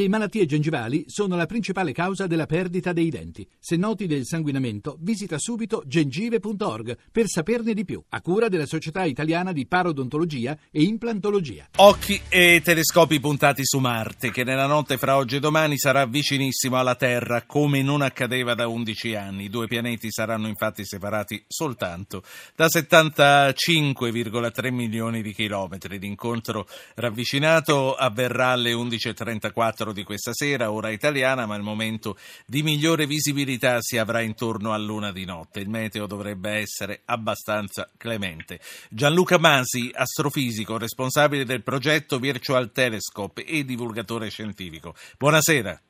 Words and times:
Le 0.00 0.08
malattie 0.08 0.46
gengivali 0.46 1.04
sono 1.08 1.36
la 1.36 1.44
principale 1.44 1.92
causa 1.92 2.26
della 2.26 2.46
perdita 2.46 2.94
dei 2.94 3.10
denti. 3.10 3.46
Se 3.58 3.76
noti 3.76 4.06
del 4.06 4.24
sanguinamento, 4.24 4.96
visita 4.98 5.38
subito 5.38 5.82
gengive.org 5.84 6.96
per 7.12 7.26
saperne 7.26 7.74
di 7.74 7.84
più, 7.84 8.02
a 8.08 8.22
cura 8.22 8.48
della 8.48 8.64
Società 8.64 9.04
Italiana 9.04 9.52
di 9.52 9.66
Parodontologia 9.66 10.56
e 10.70 10.84
Implantologia. 10.84 11.68
Occhi 11.76 12.18
e 12.30 12.62
telescopi 12.64 13.20
puntati 13.20 13.60
su 13.62 13.78
Marte, 13.78 14.30
che 14.30 14.42
nella 14.42 14.64
notte 14.64 14.96
fra 14.96 15.18
oggi 15.18 15.36
e 15.36 15.38
domani 15.38 15.76
sarà 15.76 16.06
vicinissimo 16.06 16.78
alla 16.78 16.94
Terra, 16.94 17.42
come 17.42 17.82
non 17.82 18.00
accadeva 18.00 18.54
da 18.54 18.68
11 18.68 19.14
anni. 19.16 19.44
I 19.44 19.50
due 19.50 19.66
pianeti 19.66 20.10
saranno 20.10 20.48
infatti 20.48 20.86
separati 20.86 21.44
soltanto 21.46 22.22
da 22.56 22.68
75,3 22.68 24.72
milioni 24.72 25.20
di 25.20 25.34
chilometri. 25.34 25.98
L'incontro 25.98 26.66
ravvicinato 26.94 27.94
avverrà 27.94 28.52
alle 28.52 28.72
11.34 28.72 29.88
di 29.92 30.04
questa 30.04 30.32
sera, 30.32 30.70
ora 30.70 30.90
italiana, 30.90 31.46
ma 31.46 31.56
il 31.56 31.62
momento 31.62 32.16
di 32.46 32.62
migliore 32.62 33.06
visibilità 33.06 33.80
si 33.80 33.98
avrà 33.98 34.20
intorno 34.20 34.72
a 34.72 34.78
luna 34.78 35.12
di 35.12 35.24
notte. 35.24 35.60
Il 35.60 35.68
meteo 35.68 36.06
dovrebbe 36.06 36.50
essere 36.50 37.02
abbastanza 37.04 37.90
clemente. 37.96 38.60
Gianluca 38.88 39.38
Masi, 39.38 39.90
astrofisico, 39.92 40.78
responsabile 40.78 41.44
del 41.44 41.62
progetto 41.62 42.18
Virtual 42.18 42.72
Telescope 42.72 43.44
e 43.44 43.64
divulgatore 43.64 44.28
scientifico. 44.28 44.94
Buonasera. 45.18 45.80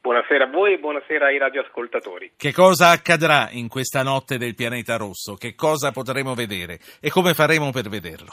Buonasera 0.00 0.44
a 0.44 0.50
voi 0.50 0.74
e 0.74 0.78
buonasera 0.78 1.26
ai 1.26 1.38
radioascoltatori. 1.38 2.32
Che 2.36 2.52
cosa 2.52 2.90
accadrà 2.90 3.48
in 3.50 3.68
questa 3.68 4.02
notte 4.02 4.38
del 4.38 4.54
pianeta 4.54 4.96
rosso? 4.96 5.34
Che 5.34 5.54
cosa 5.54 5.90
potremo 5.90 6.34
vedere 6.34 6.78
e 7.00 7.10
come 7.10 7.34
faremo 7.34 7.70
per 7.70 7.88
vederlo? 7.88 8.32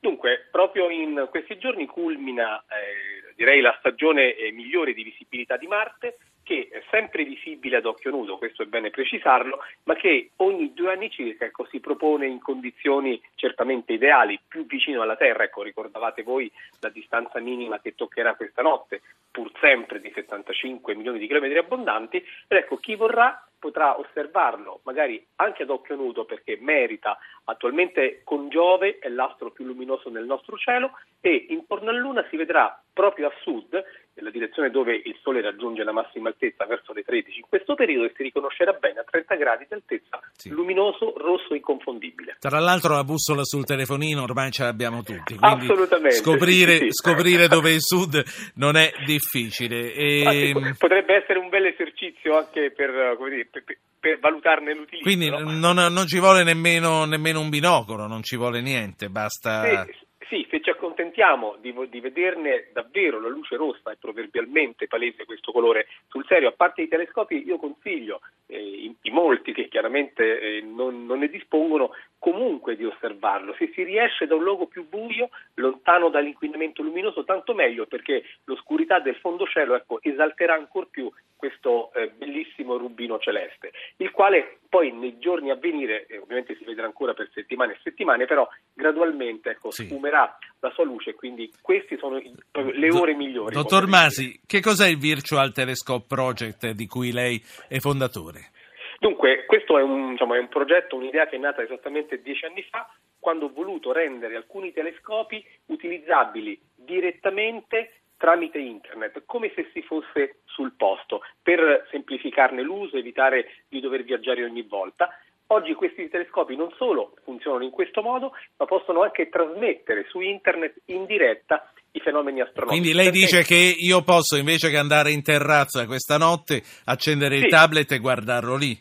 Dunque, 0.00 0.48
proprio 0.50 0.88
in 0.88 1.26
questi 1.30 1.58
giorni 1.58 1.86
culmina 1.86 2.62
eh, 2.68 3.19
direi 3.40 3.62
la 3.62 3.74
stagione 3.78 4.34
eh, 4.34 4.52
migliore 4.52 4.92
di 4.92 5.02
visibilità 5.02 5.56
di 5.56 5.66
Marte, 5.66 6.18
che 6.42 6.68
è 6.70 6.82
sempre 6.90 7.24
visibile 7.24 7.78
ad 7.78 7.86
occhio 7.86 8.10
nudo, 8.10 8.36
questo 8.36 8.62
è 8.62 8.66
bene 8.66 8.90
precisarlo, 8.90 9.60
ma 9.84 9.94
che 9.94 10.32
ogni 10.36 10.74
due 10.74 10.92
anni 10.92 11.08
circa 11.08 11.46
ecco, 11.46 11.66
si 11.70 11.80
propone 11.80 12.26
in 12.26 12.38
condizioni 12.38 13.18
certamente 13.36 13.94
ideali, 13.94 14.38
più 14.46 14.66
vicino 14.66 15.00
alla 15.00 15.16
Terra. 15.16 15.44
Ecco, 15.44 15.62
ricordavate 15.62 16.22
voi 16.22 16.52
la 16.80 16.90
distanza 16.90 17.40
minima 17.40 17.80
che 17.80 17.94
toccherà 17.94 18.34
questa 18.34 18.60
notte, 18.60 19.00
pur 19.30 19.50
sempre 19.58 20.02
di 20.02 20.12
75 20.14 20.94
milioni 20.94 21.18
di 21.18 21.26
chilometri 21.26 21.56
abbondanti. 21.56 22.18
Ed 22.18 22.58
ecco, 22.58 22.76
chi 22.76 22.94
vorrà 22.94 23.42
potrà 23.60 23.98
osservarlo, 23.98 24.80
magari 24.84 25.24
anche 25.36 25.62
ad 25.62 25.70
occhio 25.70 25.94
nudo 25.94 26.24
perché 26.24 26.58
merita. 26.60 27.16
Attualmente 27.44 28.22
con 28.24 28.48
Giove 28.48 28.98
è 28.98 29.08
l'astro 29.08 29.52
più 29.52 29.64
luminoso 29.64 30.10
nel 30.10 30.24
nostro 30.24 30.56
cielo 30.56 30.92
e 31.20 31.46
intorno 31.50 31.90
a 31.90 31.92
Luna 31.92 32.26
si 32.28 32.36
vedrà 32.36 32.82
proprio 32.92 33.28
a 33.28 33.32
sud, 33.42 33.80
nella 34.20 34.30
direzione 34.30 34.70
dove 34.70 34.94
il 34.94 35.16
Sole 35.22 35.40
raggiunge 35.40 35.82
la 35.82 35.92
massima 35.92 36.28
altezza 36.28 36.66
verso 36.66 36.92
le 36.92 37.02
13 37.02 37.38
in 37.38 37.44
questo 37.48 37.74
periodo 37.74 38.06
e 38.06 38.12
si 38.14 38.22
riconoscerà 38.22 38.72
bene 38.72 39.00
a 39.00 39.04
30 39.04 39.34
gradi 39.36 39.66
di 39.66 39.74
altezza, 39.74 40.20
sì. 40.32 40.50
luminoso, 40.50 41.14
rosso, 41.16 41.54
inconfondibile. 41.54 42.36
Tra 42.38 42.60
l'altro 42.60 42.94
la 42.94 43.04
bussola 43.04 43.44
sul 43.44 43.64
telefonino 43.64 44.22
ormai 44.22 44.50
ce 44.50 44.64
l'abbiamo 44.64 45.02
tutti, 45.02 45.36
quindi 45.36 45.64
Assolutamente, 45.64 46.16
scoprire, 46.16 46.76
sì, 46.76 46.84
sì. 46.84 46.92
scoprire 46.92 47.48
dove 47.48 47.70
è 47.70 47.74
il 47.74 47.82
sud 47.82 48.22
non 48.54 48.76
è 48.76 48.92
difficile. 49.06 49.92
E... 49.92 50.52
Potrebbe 50.78 51.16
essere 51.16 51.38
un 51.38 51.48
bel 51.48 51.66
esercizio 51.66 52.36
anche 52.36 52.70
per, 52.70 52.90
dire, 53.28 53.48
per, 53.50 53.64
per 53.98 54.18
valutarne 54.18 54.74
l'utilizzo. 54.74 55.04
Quindi 55.04 55.30
no? 55.30 55.40
non, 55.40 55.92
non, 55.92 56.06
ci 56.06 56.18
vuole 56.18 56.42
nemmeno, 56.42 57.04
nemmeno, 57.04 57.40
un 57.40 57.48
binocolo, 57.48 58.06
non 58.06 58.22
ci 58.22 58.36
vuole 58.36 58.60
niente, 58.60 59.08
basta... 59.08 59.84
Sì, 59.84 60.08
sì, 60.28 60.46
se 60.50 60.60
ci 60.60 60.70
accontentiamo 61.00 61.56
di, 61.60 61.74
di, 61.88 62.00
vederne 62.00 62.68
davvero 62.72 63.20
la 63.20 63.28
luce 63.28 63.56
rossa, 63.56 63.90
è 63.90 63.96
proverbialmente 63.96 64.86
palese 64.86 65.24
questo 65.24 65.50
colore 65.50 65.86
sul 66.08 66.26
serio, 66.26 66.48
a 66.48 66.52
parte 66.52 66.82
i 66.82 66.88
telescopi, 66.88 67.42
io 67.44 67.56
consiglio 67.56 68.20
eh, 68.46 68.60
i, 68.60 68.94
i, 69.02 69.10
molti 69.10 69.52
che 69.52 69.68
chiaramente 69.68 70.40
eh, 70.40 70.60
non, 70.60 71.06
non, 71.06 71.20
ne 71.20 71.28
dispongono 71.28 71.92
comunque 72.18 72.76
di 72.76 72.84
osservarlo. 72.84 73.54
Se 73.54 73.70
si 73.74 73.82
riesce 73.82 74.26
da 74.26 74.34
un 74.34 74.42
luogo 74.42 74.66
più 74.66 74.86
buio, 74.86 75.30
lontano 75.54 76.10
dall'inquinamento 76.10 76.82
luminoso, 76.82 77.24
tanto 77.24 77.54
meglio 77.54 77.86
perché 77.86 78.22
l'oscurità 78.44 79.00
del 79.00 79.16
fondo 79.16 79.46
cielo 79.46 79.74
ecco, 79.74 80.00
esalterà 80.02 80.54
ancora 80.54 80.86
più 80.90 81.10
questo 81.40 81.90
eh, 81.94 82.10
bellissimo 82.10 82.76
rubino 82.76 83.18
celeste, 83.18 83.72
il 83.96 84.10
quale 84.10 84.58
poi 84.68 84.92
nei 84.92 85.18
giorni 85.18 85.50
a 85.50 85.54
venire, 85.56 86.06
eh, 86.06 86.18
ovviamente 86.18 86.54
si 86.56 86.64
vedrà 86.64 86.84
ancora 86.84 87.14
per 87.14 87.30
settimane 87.32 87.72
e 87.72 87.78
settimane, 87.82 88.26
però 88.26 88.46
gradualmente 88.74 89.50
ecco, 89.50 89.70
sì. 89.70 89.86
sfumerà 89.86 90.36
la 90.60 90.70
sua 90.72 90.84
luce, 90.84 91.14
quindi 91.14 91.50
queste 91.62 91.96
sono 91.96 92.20
le 92.20 92.90
ore 92.90 93.14
migliori. 93.14 93.54
Dottor 93.54 93.86
Masi, 93.86 94.38
che 94.46 94.60
cos'è 94.60 94.86
il 94.86 94.98
Virtual 94.98 95.50
Telescope 95.52 96.04
Project 96.06 96.72
di 96.72 96.86
cui 96.86 97.10
lei 97.10 97.42
è 97.66 97.78
fondatore? 97.78 98.50
Dunque, 98.98 99.46
questo 99.46 99.78
è 99.78 99.82
un, 99.82 100.10
diciamo, 100.10 100.34
è 100.34 100.38
un 100.38 100.48
progetto, 100.48 100.96
un'idea 100.96 101.26
che 101.26 101.36
è 101.36 101.38
nata 101.38 101.62
esattamente 101.62 102.20
dieci 102.20 102.44
anni 102.44 102.62
fa, 102.68 102.86
quando 103.18 103.46
ho 103.46 103.50
voluto 103.50 103.92
rendere 103.92 104.36
alcuni 104.36 104.74
telescopi 104.74 105.42
utilizzabili 105.66 106.60
direttamente 106.74 107.92
tramite 108.20 108.58
internet, 108.58 109.22
come 109.24 109.50
se 109.54 109.70
si 109.72 109.80
fosse 109.80 110.42
sul 110.44 110.74
posto, 110.76 111.22
per 111.42 111.88
semplificarne 111.90 112.60
l'uso, 112.60 112.98
evitare 112.98 113.64
di 113.66 113.80
dover 113.80 114.04
viaggiare 114.04 114.44
ogni 114.44 114.62
volta. 114.62 115.08
Oggi 115.46 115.72
questi 115.72 116.08
telescopi 116.10 116.54
non 116.54 116.70
solo 116.76 117.14
funzionano 117.24 117.64
in 117.64 117.70
questo 117.70 118.02
modo, 118.02 118.32
ma 118.58 118.66
possono 118.66 119.02
anche 119.02 119.30
trasmettere 119.30 120.04
su 120.10 120.20
internet 120.20 120.82
in 120.86 121.06
diretta 121.06 121.72
i 121.92 122.00
fenomeni 122.00 122.40
astronomici. 122.42 122.78
Quindi 122.78 122.94
lei 122.94 123.10
dice 123.10 123.42
che 123.42 123.74
io 123.76 124.02
posso, 124.02 124.36
invece 124.36 124.68
che 124.68 124.76
andare 124.76 125.10
in 125.10 125.22
terrazza 125.22 125.86
questa 125.86 126.18
notte, 126.18 126.62
accendere 126.84 127.38
sì. 127.38 127.44
il 127.44 127.50
tablet 127.50 127.90
e 127.90 127.98
guardarlo 127.98 128.54
lì? 128.54 128.78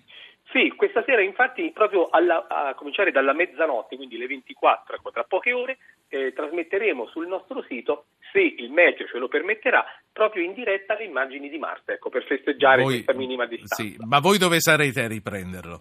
Sì, 0.52 0.74
questa 0.76 1.04
sera 1.06 1.22
infatti 1.22 1.70
proprio 1.72 2.10
alla, 2.10 2.48
a 2.48 2.74
cominciare 2.74 3.12
dalla 3.12 3.34
mezzanotte, 3.34 3.96
quindi 3.96 4.18
le 4.18 4.26
24, 4.26 4.96
ecco, 4.96 5.12
tra 5.12 5.24
poche 5.24 5.54
ore, 5.54 5.78
eh, 6.08 6.34
trasmetteremo 6.34 7.06
sul 7.08 7.28
nostro 7.28 7.64
sito, 7.68 8.06
se 8.32 8.40
il 8.40 8.72
meteo 8.72 9.06
ce 9.06 9.20
lo 9.20 9.28
permetterà, 9.28 9.86
proprio 10.12 10.44
in 10.44 10.54
diretta 10.54 10.96
le 10.96 11.04
immagini 11.04 11.50
di 11.50 11.60
Marte, 11.60 11.94
ecco, 11.94 12.10
per 12.10 12.24
festeggiare 12.24 12.82
voi, 12.82 12.94
questa 12.94 13.14
minima 13.14 13.46
distanza. 13.46 13.76
Sì, 13.76 13.96
ma 14.00 14.20
voi 14.20 14.40
dove 14.40 14.60
sarete 14.60 15.04
a 15.04 15.08
riprenderlo? 15.08 15.78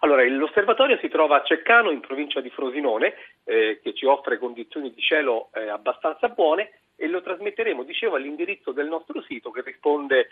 Allora, 0.00 0.24
l'osservatorio 0.24 0.96
si 1.02 1.08
trova 1.08 1.42
a 1.42 1.44
Ceccano, 1.44 1.90
in 1.90 2.00
provincia 2.00 2.40
di 2.40 2.50
Frosinone, 2.50 3.14
eh, 3.44 3.80
che 3.82 3.92
ci 3.92 4.06
offre 4.06 4.38
condizioni 4.38 4.90
di 4.90 5.00
cielo 5.02 5.50
eh, 5.52 5.68
abbastanza 5.68 6.28
buone 6.28 6.70
e 6.96 7.08
lo 7.08 7.20
trasmetteremo, 7.20 7.82
dicevo, 7.82 8.16
all'indirizzo 8.16 8.72
del 8.72 8.88
nostro 8.88 9.22
sito 9.22 9.50
che 9.50 9.62
risponde 9.62 10.27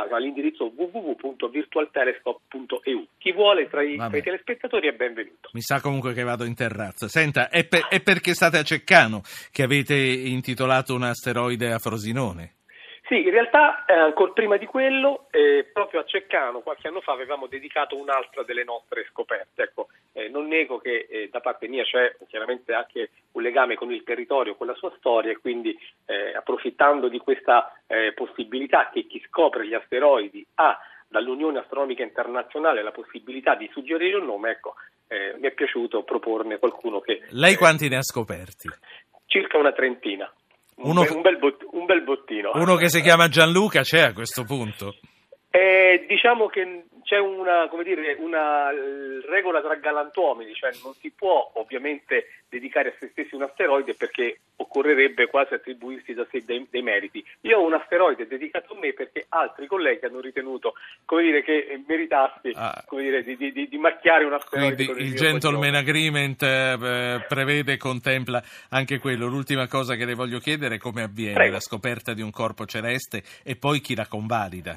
all'indirizzo 0.00 0.72
www.virtualtelescope.eu. 0.74 3.06
Chi 3.18 3.32
vuole 3.32 3.68
tra 3.68 3.82
i, 3.82 3.96
tra 3.96 4.16
i, 4.16 4.22
telespettatori 4.22 4.88
è 4.88 4.92
benvenuto. 4.92 5.50
Mi 5.52 5.60
sa 5.60 5.80
comunque 5.80 6.12
che 6.12 6.22
vado 6.22 6.44
in 6.44 6.54
terrazza. 6.54 7.08
Senta, 7.08 7.48
è, 7.48 7.66
per, 7.66 7.86
è 7.88 8.00
perché 8.00 8.34
state 8.34 8.58
a 8.58 8.62
Ceccano 8.62 9.22
che 9.50 9.62
avete 9.62 9.94
intitolato 9.94 10.94
un 10.94 11.04
asteroide 11.04 11.72
a 11.72 11.78
Frosinone? 11.78 12.56
Sì, 13.08 13.22
in 13.22 13.30
realtà 13.30 13.84
eh, 13.84 13.94
ancora 13.94 14.32
prima 14.32 14.56
di 14.56 14.66
quello, 14.66 15.28
eh, 15.30 15.64
proprio 15.72 16.00
a 16.00 16.04
Ceccano 16.04 16.58
qualche 16.58 16.88
anno 16.88 17.00
fa 17.00 17.12
avevamo 17.12 17.46
dedicato 17.46 17.96
un'altra 17.96 18.42
delle 18.42 18.64
nostre 18.64 19.06
scoperte. 19.12 19.62
Ecco, 19.62 19.86
eh, 20.12 20.28
non 20.28 20.48
nego 20.48 20.78
che 20.78 21.06
eh, 21.08 21.28
da 21.30 21.38
parte 21.38 21.68
mia 21.68 21.84
c'è 21.84 22.16
chiaramente 22.26 22.72
anche 22.72 23.10
un 23.32 23.42
legame 23.42 23.76
con 23.76 23.92
il 23.92 24.02
territorio, 24.02 24.56
con 24.56 24.66
la 24.66 24.74
sua 24.74 24.92
storia 24.98 25.30
e 25.30 25.38
quindi 25.38 25.78
eh, 26.06 26.34
approfittando 26.34 27.06
di 27.06 27.18
questa 27.18 27.78
eh, 27.86 28.12
possibilità 28.12 28.90
che 28.92 29.06
chi 29.06 29.22
scopre 29.28 29.68
gli 29.68 29.74
asteroidi 29.74 30.44
ha 30.54 30.76
dall'Unione 31.06 31.60
Astronomica 31.60 32.02
Internazionale 32.02 32.82
la 32.82 32.90
possibilità 32.90 33.54
di 33.54 33.70
suggerire 33.72 34.16
un 34.16 34.26
nome, 34.26 34.50
ecco, 34.50 34.74
mi 35.08 35.46
è 35.46 35.52
piaciuto 35.52 36.02
proporne 36.02 36.58
qualcuno 36.58 36.98
che... 36.98 37.22
Lei 37.30 37.54
quanti 37.54 37.88
ne 37.88 37.98
ha 37.98 38.02
scoperti? 38.02 38.68
Circa 39.26 39.56
una 39.56 39.70
trentina. 39.70 40.28
Uno, 40.86 41.00
un, 41.02 41.20
bel, 41.22 41.38
un 41.72 41.84
bel 41.84 42.02
bottino. 42.02 42.50
Uno 42.54 42.76
che 42.76 42.88
si 42.88 43.00
chiama 43.00 43.28
Gianluca 43.28 43.82
c'è 43.82 44.00
a 44.00 44.12
questo 44.12 44.44
punto? 44.44 44.94
Eh, 45.50 46.04
diciamo 46.08 46.46
che 46.46 46.84
c'è 47.06 47.18
una, 47.18 47.70
dire, 47.84 48.16
una, 48.18 48.70
regola 49.30 49.62
tra 49.62 49.76
galantuomini, 49.76 50.52
cioè 50.54 50.72
non 50.82 50.92
si 50.94 51.12
può 51.16 51.52
ovviamente 51.54 52.30
dedicare 52.48 52.88
a 52.88 52.94
se 52.98 53.10
stessi 53.12 53.36
un 53.36 53.42
asteroide 53.42 53.94
perché 53.94 54.40
occorrerebbe 54.56 55.28
quasi 55.28 55.54
attribuirsi 55.54 56.14
da 56.14 56.26
sé 56.28 56.42
dei, 56.44 56.66
dei 56.68 56.82
meriti. 56.82 57.24
Io 57.42 57.58
ho 57.58 57.64
un 57.64 57.74
asteroide 57.74 58.26
dedicato 58.26 58.74
a 58.74 58.78
me 58.80 58.92
perché 58.92 59.26
altri 59.28 59.68
colleghi 59.68 60.04
hanno 60.04 60.20
ritenuto 60.20 60.74
dire, 61.20 61.44
che 61.44 61.80
meritassi 61.86 62.50
ah. 62.54 62.84
dire, 62.90 63.22
di, 63.22 63.36
di, 63.36 63.68
di, 63.68 63.78
macchiare 63.78 64.24
un 64.24 64.32
asteroide. 64.32 64.74
Quindi 64.74 65.02
il, 65.02 65.06
il 65.06 65.14
gentleman 65.14 65.76
agreement 65.76 66.42
eh, 66.42 67.24
prevede 67.28 67.74
e 67.74 67.76
contempla 67.76 68.42
anche 68.70 68.98
quello. 68.98 69.28
L'ultima 69.28 69.68
cosa 69.68 69.94
che 69.94 70.04
le 70.04 70.14
voglio 70.14 70.40
chiedere 70.40 70.74
è 70.74 70.78
come 70.78 71.04
avviene 71.04 71.34
Prego. 71.34 71.52
la 71.52 71.60
scoperta 71.60 72.14
di 72.14 72.22
un 72.22 72.32
corpo 72.32 72.66
celeste 72.66 73.22
e 73.44 73.54
poi 73.54 73.80
chi 73.80 73.94
la 73.94 74.08
convalida. 74.08 74.76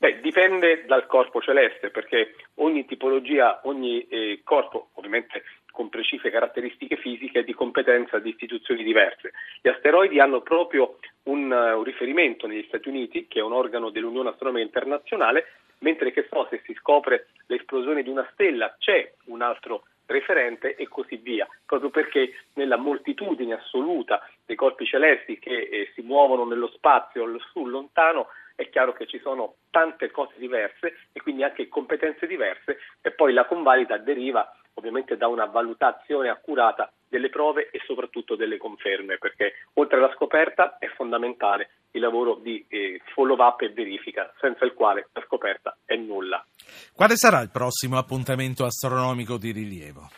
Beh, 0.00 0.20
dipende 0.20 0.84
dal 0.86 1.06
corpo 1.06 1.40
celeste, 1.40 1.90
perché 1.90 2.36
ogni 2.56 2.84
tipologia, 2.86 3.60
ogni 3.64 4.06
eh, 4.06 4.42
corpo, 4.44 4.90
ovviamente 4.94 5.42
con 5.72 5.88
precise 5.88 6.30
caratteristiche 6.30 6.96
fisiche 6.96 7.40
e 7.40 7.44
di 7.44 7.52
competenza 7.52 8.20
di 8.20 8.30
istituzioni 8.30 8.84
diverse. 8.84 9.32
Gli 9.60 9.68
asteroidi 9.68 10.20
hanno 10.20 10.40
proprio 10.40 10.98
un, 11.24 11.50
un 11.50 11.82
riferimento 11.82 12.46
negli 12.46 12.64
Stati 12.68 12.88
Uniti, 12.88 13.26
che 13.26 13.40
è 13.40 13.42
un 13.42 13.52
organo 13.52 13.90
dell'Unione 13.90 14.28
Astronomica 14.28 14.64
Internazionale, 14.64 15.46
mentre 15.78 16.12
che 16.12 16.28
so 16.30 16.46
se 16.48 16.62
si 16.64 16.74
scopre 16.74 17.28
l'esplosione 17.46 18.04
di 18.04 18.08
una 18.08 18.28
stella 18.32 18.76
c'è 18.78 19.14
un 19.26 19.42
altro 19.42 19.84
referente 20.06 20.74
e 20.76 20.88
così 20.88 21.16
via, 21.16 21.46
proprio 21.66 21.90
perché 21.90 22.34
nella 22.54 22.76
moltitudine 22.76 23.54
assoluta 23.54 24.26
dei 24.46 24.56
corpi 24.56 24.86
celesti 24.86 25.38
che 25.38 25.68
eh, 25.70 25.90
si 25.94 26.02
muovono 26.02 26.44
nello 26.44 26.68
spazio 26.68 27.26
sul 27.52 27.70
lontano 27.70 28.28
è 28.58 28.68
chiaro 28.70 28.92
che 28.92 29.06
ci 29.06 29.20
sono 29.20 29.54
tante 29.70 30.10
cose 30.10 30.34
diverse 30.36 30.96
e 31.12 31.20
quindi 31.22 31.44
anche 31.44 31.68
competenze 31.68 32.26
diverse 32.26 32.78
e 33.00 33.12
poi 33.12 33.32
la 33.32 33.46
convalida 33.46 33.98
deriva 33.98 34.52
ovviamente 34.74 35.16
da 35.16 35.28
una 35.28 35.44
valutazione 35.44 36.28
accurata 36.28 36.92
delle 37.08 37.28
prove 37.28 37.70
e 37.70 37.80
soprattutto 37.86 38.34
delle 38.34 38.56
conferme, 38.56 39.16
perché 39.18 39.54
oltre 39.74 39.98
alla 39.98 40.12
scoperta 40.12 40.76
è 40.78 40.88
fondamentale 40.88 41.70
il 41.92 42.00
lavoro 42.00 42.34
di 42.34 42.64
eh, 42.68 43.00
follow-up 43.14 43.60
e 43.60 43.70
verifica, 43.70 44.32
senza 44.40 44.64
il 44.64 44.74
quale 44.74 45.08
la 45.12 45.22
scoperta 45.24 45.76
è 45.84 45.94
nulla. 45.94 46.44
Quale 46.92 47.14
sarà 47.14 47.40
il 47.40 47.50
prossimo 47.50 47.96
appuntamento 47.96 48.64
astronomico 48.64 49.36
di 49.38 49.52
rilievo? 49.52 50.10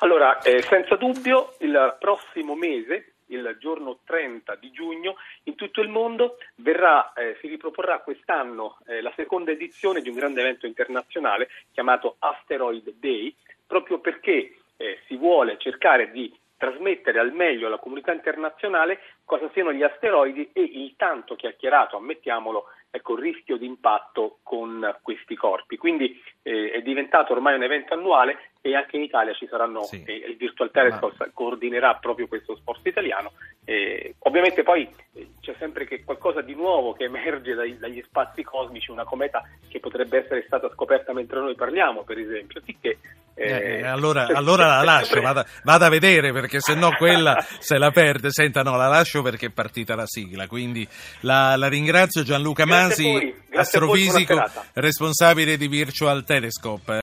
Allora, 0.00 0.40
eh, 0.40 0.60
senza 0.62 0.96
dubbio, 0.96 1.54
il 1.60 1.96
prossimo 2.00 2.56
mese, 2.56 3.14
il 3.30 3.56
giorno 3.58 4.00
30 4.04 4.54
di 4.56 4.70
giugno, 4.70 5.16
in 5.44 5.54
tutto 5.54 5.80
il 5.80 5.88
mondo 5.88 6.38
verrà, 6.56 7.12
eh, 7.12 7.36
si 7.40 7.48
riproporrà 7.48 8.00
quest'anno 8.00 8.78
eh, 8.86 9.00
la 9.00 9.12
seconda 9.16 9.50
edizione 9.50 10.00
di 10.00 10.08
un 10.08 10.16
grande 10.16 10.40
evento 10.40 10.66
internazionale 10.66 11.48
chiamato 11.72 12.16
Asteroid 12.18 12.94
Day, 12.98 13.34
proprio 13.66 13.98
perché 13.98 14.56
eh, 14.76 15.00
si 15.06 15.16
vuole 15.16 15.56
cercare 15.58 16.10
di 16.10 16.34
trasmettere 16.60 17.18
al 17.18 17.32
meglio 17.32 17.68
alla 17.68 17.78
comunità 17.78 18.12
internazionale 18.12 19.00
cosa 19.24 19.48
siano 19.54 19.72
gli 19.72 19.82
asteroidi 19.82 20.50
e 20.52 20.60
il 20.60 20.94
tanto 20.96 21.34
chiacchierato, 21.34 21.96
ammettiamolo, 21.96 22.66
ecco, 22.90 23.16
rischio 23.16 23.56
di 23.56 23.64
impatto 23.64 24.40
con 24.42 24.98
questi 25.00 25.36
corpi. 25.36 25.78
Quindi 25.78 26.20
eh, 26.42 26.70
è 26.70 26.82
diventato 26.82 27.32
ormai 27.32 27.54
un 27.54 27.62
evento 27.62 27.94
annuale 27.94 28.49
e 28.62 28.74
anche 28.74 28.96
in 28.96 29.02
Italia 29.02 29.32
ci 29.32 29.46
saranno, 29.48 29.84
sì. 29.84 30.02
eh, 30.04 30.24
il 30.28 30.36
Virtual 30.36 30.70
Telescope 30.70 31.14
Ma... 31.18 31.30
coordinerà 31.32 31.94
proprio 31.94 32.26
questo 32.26 32.56
sport 32.56 32.86
italiano. 32.86 33.32
Eh, 33.64 34.14
ovviamente 34.20 34.62
poi 34.62 34.88
eh, 35.14 35.28
c'è 35.40 35.54
sempre 35.58 35.86
che 35.86 36.04
qualcosa 36.04 36.42
di 36.42 36.54
nuovo 36.54 36.92
che 36.92 37.04
emerge 37.04 37.54
dai, 37.54 37.78
dagli 37.78 38.02
spazi 38.06 38.42
cosmici, 38.42 38.90
una 38.90 39.04
cometa 39.04 39.42
che 39.68 39.80
potrebbe 39.80 40.18
essere 40.18 40.44
stata 40.46 40.68
scoperta 40.70 41.12
mentre 41.12 41.40
noi 41.40 41.54
parliamo, 41.54 42.02
per 42.02 42.18
esempio, 42.18 42.60
sì 42.64 42.76
che 42.80 42.98
eh, 43.42 43.78
eh, 43.78 43.86
allora, 43.86 44.26
allora, 44.26 44.66
la 44.66 44.82
lascio, 44.82 45.18
vada, 45.22 45.46
vada, 45.62 45.86
a 45.86 45.88
vedere 45.88 46.30
perché 46.30 46.60
se 46.60 46.74
no 46.74 46.94
quella 46.98 47.42
se 47.58 47.78
la 47.78 47.90
perde. 47.90 48.28
Senta, 48.30 48.62
no, 48.62 48.76
la 48.76 48.86
lascio 48.86 49.22
perché 49.22 49.46
è 49.46 49.50
partita 49.50 49.94
la 49.94 50.04
sigla. 50.04 50.46
Quindi 50.46 50.86
la, 51.20 51.56
la 51.56 51.68
ringrazio 51.68 52.22
Gianluca 52.22 52.66
Masi, 52.66 53.34
astrofisico, 53.54 54.42
responsabile 54.74 55.56
di 55.56 55.68
Virtual 55.68 56.22
Telescope. 56.22 56.92